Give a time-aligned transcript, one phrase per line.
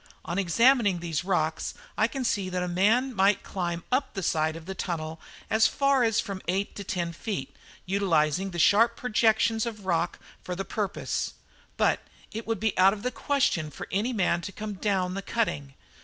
[0.25, 4.65] On examining these rocks I see that a man might climb up the side of
[4.65, 9.85] the tunnel as far as from eight to ten feet, utilising the sharp projections of
[9.85, 11.35] rock for the purpose;
[11.77, 11.99] but
[12.31, 15.75] it would be out of the question for any man to come down the cutting.